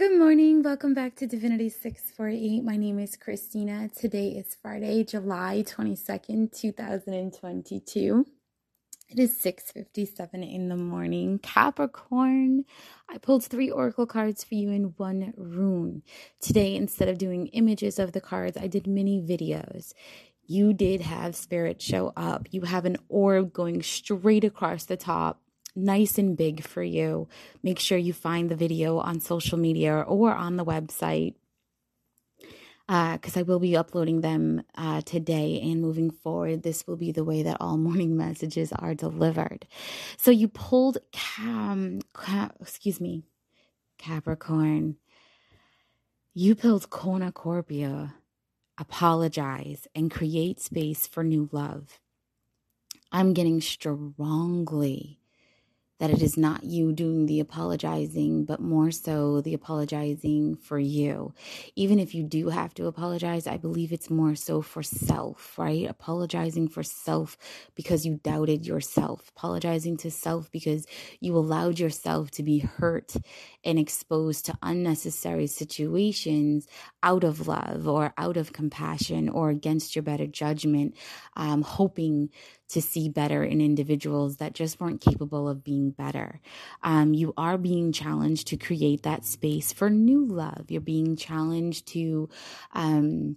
[0.00, 0.62] Good morning.
[0.62, 2.64] Welcome back to Divinity 648.
[2.64, 3.90] My name is Christina.
[3.94, 8.24] Today is Friday, July 22nd, 2022.
[9.10, 11.38] It is 6:57 in the morning.
[11.38, 12.64] Capricorn,
[13.10, 16.02] I pulled 3 oracle cards for you in one rune.
[16.40, 19.92] Today instead of doing images of the cards, I did mini videos.
[20.46, 22.48] You did have spirit show up.
[22.50, 25.42] You have an orb going straight across the top
[25.74, 27.28] nice and big for you.
[27.62, 31.34] Make sure you find the video on social media or on the website
[32.90, 36.64] because uh, I will be uploading them uh, today and moving forward.
[36.64, 39.68] This will be the way that all morning messages are delivered.
[40.16, 42.00] So you pulled Cam,
[42.60, 43.22] excuse me,
[43.96, 44.96] Capricorn.
[46.34, 48.16] You pulled cornucopia,
[48.76, 52.00] apologize, and create space for new love.
[53.12, 55.19] I'm getting strongly
[56.00, 61.34] that it is not you doing the apologizing, but more so the apologizing for you.
[61.76, 65.88] Even if you do have to apologize, I believe it's more so for self, right?
[65.88, 67.36] Apologizing for self
[67.74, 70.86] because you doubted yourself, apologizing to self because
[71.20, 73.14] you allowed yourself to be hurt
[73.62, 76.66] and exposed to unnecessary situations
[77.02, 80.96] out of love or out of compassion or against your better judgment,
[81.36, 82.30] um, hoping
[82.70, 86.40] to see better in individuals that just weren't capable of being better.
[86.82, 90.66] Um, you are being challenged to create that space for new love.
[90.70, 92.28] You're being challenged to,
[92.72, 93.36] um,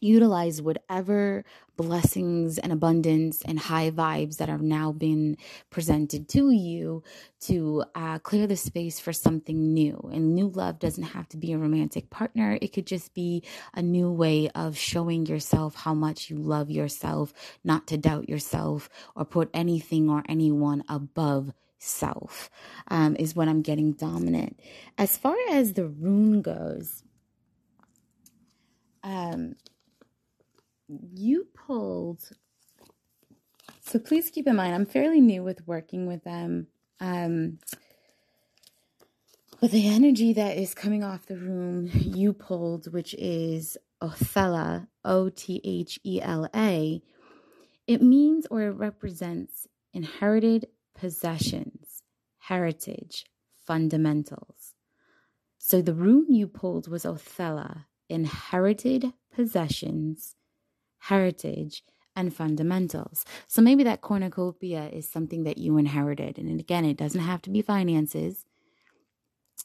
[0.00, 1.44] utilize whatever
[1.76, 5.36] blessings and abundance and high vibes that have now been
[5.70, 7.02] presented to you
[7.40, 10.10] to uh, clear the space for something new.
[10.12, 13.42] And new love doesn't have to be a romantic partner, it could just be
[13.74, 17.32] a new way of showing yourself how much you love yourself,
[17.64, 22.50] not to doubt yourself or put anything or anyone above self,
[22.88, 24.60] um, is what I'm getting dominant.
[24.98, 27.02] As far as the rune goes,
[29.02, 29.56] um,
[30.88, 32.30] you pulled.
[33.80, 36.68] So please keep in mind, I'm fairly new with working with them.
[37.00, 37.58] Um,
[39.60, 45.28] but the energy that is coming off the room you pulled, which is Othella, O
[45.28, 47.02] T H E L A,
[47.86, 50.66] it means or it represents inherited
[51.00, 52.02] possessions,
[52.40, 53.24] heritage,
[53.66, 54.74] fundamentals.
[55.56, 60.36] So the rune you pulled was Othella, inherited possessions,
[60.98, 61.84] heritage,
[62.14, 63.24] and fundamentals.
[63.48, 66.36] So maybe that cornucopia is something that you inherited.
[66.36, 68.44] And again, it doesn't have to be finances,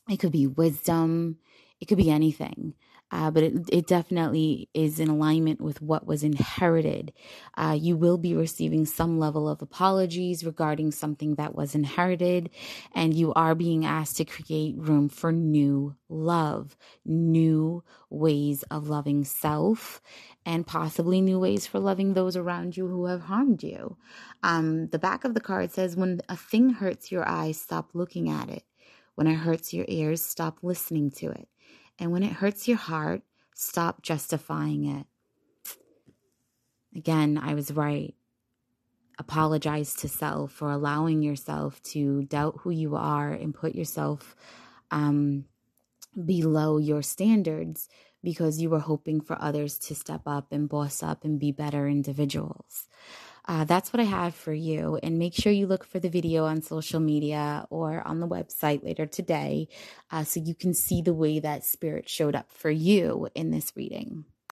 [0.10, 1.40] it could be wisdom,
[1.82, 2.76] it could be anything
[3.12, 7.14] uh, but it, it definitely is in alignment with what was inherited.
[7.56, 12.50] Uh, you will be receiving some level of apologies regarding something that was inherited,
[12.94, 19.24] and you are being asked to create room for new love, new ways of loving
[19.24, 20.02] self,
[20.46, 23.98] and possibly new ways for loving those around you who have harmed you.
[24.44, 28.30] Um, the back of the card says, When a thing hurts your eyes, stop looking
[28.30, 28.64] at it.
[29.16, 31.48] When it hurts your ears, stop listening to it.
[32.00, 33.22] And when it hurts your heart,
[33.56, 35.06] stop justifying it.
[36.96, 38.14] Again, I was right.
[39.18, 44.36] Apologize to self for allowing yourself to doubt who you are and put yourself
[44.92, 45.46] um,
[46.26, 47.88] below your standards
[48.24, 51.88] because you were hoping for others to step up and boss up and be better
[51.88, 52.88] individuals
[53.48, 55.00] uh, that's what I have for you.
[55.02, 58.84] And make sure you look for the video on social media or on the website
[58.84, 59.68] later today
[60.12, 63.72] uh, so you can see the way that spirit showed up for you in this
[63.76, 64.26] reading.